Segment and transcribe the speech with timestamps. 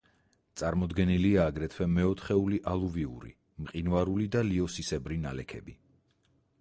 [0.59, 3.35] წარმოდგენილია აგრეთვე მეოთხეული ალუვიური,
[3.67, 5.81] მყინვარული და ლიოსისებრი ნალექები.